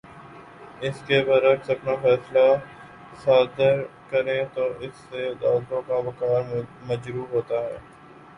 [0.81, 2.45] اس کے برعکس اپنا فیصلہ
[3.23, 6.41] صادر کریں تو اس سے عدالتوں کا وقار
[6.87, 7.77] مجروح ہوتا ہے